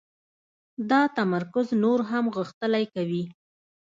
[0.89, 3.23] دا تمرکز نور هم غښتلی کوي